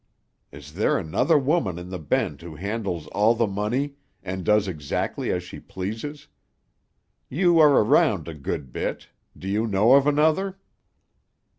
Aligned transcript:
Is 0.51 0.73
there 0.73 0.97
another 0.97 1.37
woman 1.37 1.77
in 1.77 1.89
the 1.91 1.99
Bend 1.99 2.41
who 2.41 2.55
handles 2.55 3.05
all 3.09 3.35
the 3.35 3.45
money, 3.45 3.97
and 4.23 4.43
does 4.43 4.67
exactly 4.67 5.31
as 5.31 5.43
she 5.43 5.59
pleases? 5.59 6.27
You 7.29 7.59
are 7.59 7.83
around 7.83 8.27
a 8.27 8.33
good 8.33 8.73
bit; 8.73 9.09
do 9.37 9.47
you 9.47 9.67
know 9.67 9.91
of 9.93 10.07
another?" 10.07 10.57